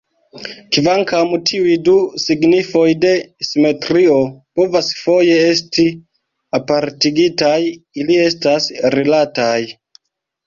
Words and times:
Kvankam 0.75 1.33
tiuj 1.49 1.73
du 1.87 1.93
signifoj 2.21 2.85
de 3.03 3.11
"simetrio" 3.47 4.15
povas 4.59 4.89
foje 5.01 5.35
esti 5.49 5.85
apartigitaj, 6.61 7.59
ili 8.05 8.17
estas 8.23 8.71
rilataj. 8.97 9.59